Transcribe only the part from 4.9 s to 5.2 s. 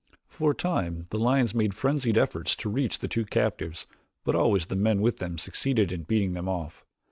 with